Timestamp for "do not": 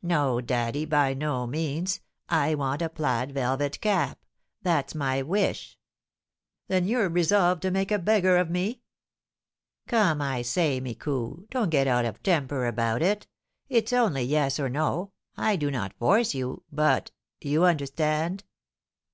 15.56-15.92